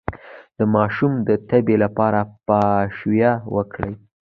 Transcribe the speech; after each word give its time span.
د 0.57 0.59
ماشوم 0.75 1.13
د 1.27 1.29
تبې 1.49 1.75
لپاره 1.83 2.19
پاشویه 2.47 3.33
وکړئ 3.55 3.93